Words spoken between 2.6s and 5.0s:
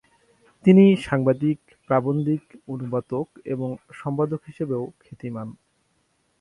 অনুবাদক এবং সম্পাদক হিসাবেও